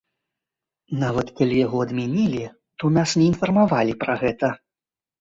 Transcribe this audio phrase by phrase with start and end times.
[1.03, 2.43] Нават калі яго адмянілі,
[2.79, 4.57] то нас не інфармавалі пра гэта.